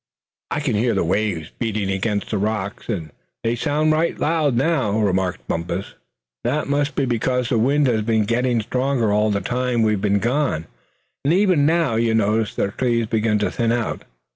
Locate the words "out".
13.71-14.01